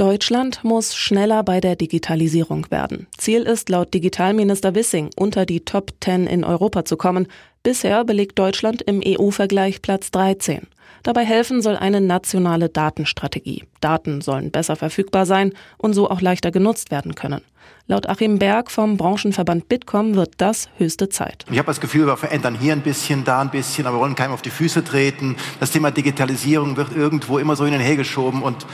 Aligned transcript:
Deutschland 0.00 0.64
muss 0.64 0.96
schneller 0.96 1.42
bei 1.42 1.60
der 1.60 1.76
Digitalisierung 1.76 2.70
werden. 2.70 3.06
Ziel 3.18 3.42
ist 3.42 3.68
laut 3.68 3.92
Digitalminister 3.92 4.74
Wissing, 4.74 5.10
unter 5.14 5.44
die 5.44 5.60
Top 5.66 5.90
10 6.00 6.26
in 6.26 6.42
Europa 6.42 6.86
zu 6.86 6.96
kommen. 6.96 7.28
Bisher 7.62 8.02
belegt 8.06 8.38
Deutschland 8.38 8.80
im 8.80 9.02
EU-Vergleich 9.04 9.82
Platz 9.82 10.10
13. 10.10 10.68
Dabei 11.02 11.26
helfen 11.26 11.60
soll 11.60 11.76
eine 11.76 12.00
nationale 12.00 12.70
Datenstrategie. 12.70 13.64
Daten 13.82 14.22
sollen 14.22 14.50
besser 14.50 14.74
verfügbar 14.74 15.26
sein 15.26 15.52
und 15.76 15.92
so 15.92 16.08
auch 16.08 16.22
leichter 16.22 16.50
genutzt 16.50 16.90
werden 16.90 17.14
können. 17.14 17.42
Laut 17.86 18.08
Achim 18.08 18.38
Berg 18.38 18.70
vom 18.70 18.96
Branchenverband 18.96 19.68
Bitkom 19.68 20.14
wird 20.14 20.34
das 20.36 20.68
höchste 20.78 21.08
Zeit. 21.08 21.44
Ich 21.50 21.58
habe 21.58 21.66
das 21.66 21.80
Gefühl, 21.80 22.06
wir 22.06 22.16
verändern 22.16 22.56
hier 22.58 22.72
ein 22.72 22.82
bisschen, 22.82 23.24
da 23.24 23.40
ein 23.40 23.50
bisschen, 23.50 23.86
aber 23.86 23.96
wir 23.96 24.00
wollen 24.02 24.14
keinem 24.14 24.32
auf 24.32 24.42
die 24.42 24.50
Füße 24.50 24.84
treten. 24.84 25.36
Das 25.58 25.72
Thema 25.72 25.90
Digitalisierung 25.90 26.76
wird 26.76 26.94
irgendwo 26.96 27.38
immer 27.38 27.56
so 27.56 27.64
hin 27.64 27.74
und 27.74 27.80
her 27.80 27.96
geschoben 27.96 28.42
und 28.42 28.64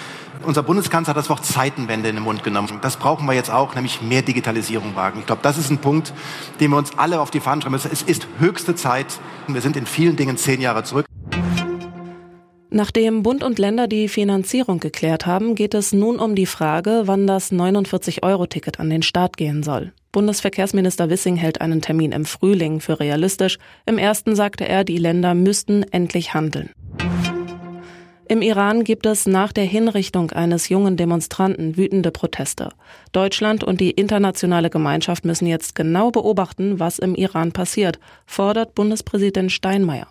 unser 0.46 0.62
Bundeskanzler 0.62 1.10
hat 1.10 1.16
das 1.18 1.28
Wort 1.28 1.44
Zeitenwende 1.44 2.08
in 2.08 2.14
den 2.14 2.24
Mund 2.24 2.44
genommen. 2.44 2.78
Das 2.80 2.96
brauchen 2.96 3.26
wir 3.26 3.34
jetzt 3.34 3.50
auch, 3.50 3.74
nämlich 3.74 4.00
mehr 4.00 4.22
Digitalisierung 4.22 4.94
wagen. 4.94 5.20
Ich 5.20 5.26
glaube, 5.26 5.42
das 5.42 5.58
ist 5.58 5.70
ein 5.70 5.78
Punkt, 5.78 6.14
den 6.60 6.70
wir 6.70 6.78
uns 6.78 6.96
alle 6.96 7.20
auf 7.20 7.30
die 7.30 7.40
Fahnen 7.40 7.60
schreiben 7.60 7.72
müssen. 7.72 7.90
Es 7.92 8.02
ist 8.02 8.26
höchste 8.38 8.74
Zeit. 8.74 9.06
Wir 9.48 9.60
sind 9.60 9.76
in 9.76 9.86
vielen 9.86 10.16
Dingen 10.16 10.36
zehn 10.36 10.60
Jahre 10.60 10.84
zurück. 10.84 11.06
Nachdem 12.70 13.22
Bund 13.22 13.42
und 13.42 13.58
Länder 13.58 13.88
die 13.88 14.08
Finanzierung 14.08 14.80
geklärt 14.80 15.24
haben, 15.24 15.54
geht 15.54 15.72
es 15.72 15.92
nun 15.92 16.18
um 16.18 16.34
die 16.34 16.46
Frage, 16.46 17.02
wann 17.06 17.26
das 17.26 17.52
49-Euro-Ticket 17.52 18.80
an 18.80 18.90
den 18.90 19.02
Start 19.02 19.36
gehen 19.36 19.62
soll. 19.62 19.92
Bundesverkehrsminister 20.12 21.08
Wissing 21.08 21.36
hält 21.36 21.60
einen 21.60 21.80
Termin 21.80 22.12
im 22.12 22.24
Frühling 22.24 22.80
für 22.80 23.00
realistisch. 23.00 23.58
Im 23.86 23.98
ersten 23.98 24.34
sagte 24.34 24.68
er, 24.68 24.84
die 24.84 24.98
Länder 24.98 25.34
müssten 25.34 25.84
endlich 25.84 26.34
handeln. 26.34 26.70
Im 28.28 28.42
Iran 28.42 28.82
gibt 28.82 29.06
es 29.06 29.26
nach 29.26 29.52
der 29.52 29.64
Hinrichtung 29.64 30.32
eines 30.32 30.68
jungen 30.68 30.96
Demonstranten 30.96 31.76
wütende 31.76 32.10
Proteste. 32.10 32.70
Deutschland 33.12 33.62
und 33.62 33.80
die 33.80 33.92
internationale 33.92 34.68
Gemeinschaft 34.68 35.24
müssen 35.24 35.46
jetzt 35.46 35.76
genau 35.76 36.10
beobachten, 36.10 36.80
was 36.80 36.98
im 36.98 37.14
Iran 37.14 37.52
passiert, 37.52 38.00
fordert 38.26 38.74
Bundespräsident 38.74 39.52
Steinmeier. 39.52 40.08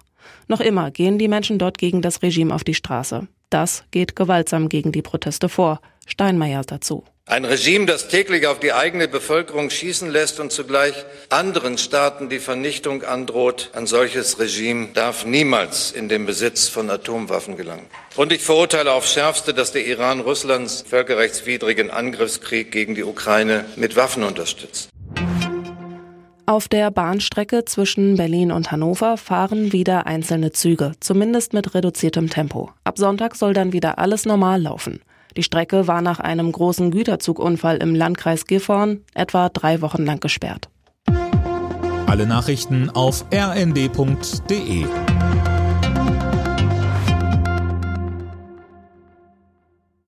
Noch 0.48 0.62
immer 0.62 0.92
gehen 0.92 1.18
die 1.18 1.28
Menschen 1.28 1.60
dort 1.60 1.78
gegen 1.78 2.02
das 2.02 2.22
Regime 2.22 2.56
auf 2.56 2.64
die 2.64 2.74
Straße. 2.74 3.28
Das 3.50 3.84
geht 3.92 4.16
gewaltsam 4.16 4.70
gegen 4.70 4.94
die 4.94 5.02
Proteste 5.02 5.50
vor. 5.50 5.82
Steinmeier 6.06 6.62
dazu. 6.62 7.04
Ein 7.28 7.44
Regime, 7.44 7.88
das 7.88 8.08
täglich 8.08 8.46
auf 8.46 8.60
die 8.60 8.72
eigene 8.72 9.08
Bevölkerung 9.08 9.72
schießen 9.72 10.12
lässt 10.12 10.40
und 10.40 10.52
zugleich 10.52 10.94
anderen 11.30 11.80
Staaten 11.80 12.30
die 12.30 12.38
Vernichtung 12.38 13.02
androht, 13.02 13.72
ein 13.74 13.88
solches 13.88 14.38
Regime 14.38 14.90
darf 14.94 15.26
niemals 15.26 15.92
in 15.92 16.08
den 16.08 16.28
Besitz 16.28 16.68
von 16.68 16.88
Atomwaffen 16.92 17.58
gelangen. 17.58 17.88
Und 18.16 18.32
ich 18.32 18.44
verurteile 18.44 18.92
aufs 18.94 19.12
Schärfste, 19.12 19.56
dass 19.56 19.72
der 19.72 19.88
Iran 19.88 20.20
Russlands 20.20 20.86
völkerrechtswidrigen 20.88 21.90
Angriffskrieg 21.90 22.72
gegen 22.72 22.94
die 22.94 23.04
Ukraine 23.04 23.66
mit 23.76 23.96
Waffen 23.96 24.22
unterstützt. 24.22 24.90
Auf 26.46 26.68
der 26.68 26.92
Bahnstrecke 26.92 27.66
zwischen 27.66 28.18
Berlin 28.18 28.52
und 28.52 28.72
Hannover 28.72 29.18
fahren 29.18 29.72
wieder 29.74 30.06
einzelne 30.06 30.52
Züge, 30.52 30.92
zumindest 31.00 31.54
mit 31.54 31.74
reduziertem 31.74 32.30
Tempo. 32.30 32.72
Ab 32.84 33.00
Sonntag 33.00 33.36
soll 33.36 33.56
dann 33.56 33.74
wieder 33.74 33.98
alles 33.98 34.26
normal 34.26 34.62
laufen. 34.62 35.02
Die 35.38 35.44
Strecke 35.44 35.88
war 35.88 36.02
nach 36.02 36.20
einem 36.20 36.52
großen 36.52 36.92
Güterzugunfall 36.92 37.78
im 37.78 37.94
Landkreis 37.94 38.46
Gifhorn 38.46 39.02
etwa 39.14 39.50
drei 39.50 39.82
Wochen 39.82 40.06
lang 40.06 40.20
gesperrt. 40.20 40.70
Alle 42.08 42.26
Nachrichten 42.28 42.90
auf 42.90 43.26
rnd.de 43.34 44.86